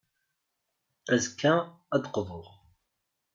[1.13, 1.53] Azekka,
[1.95, 2.47] ad d-qḍuɣ.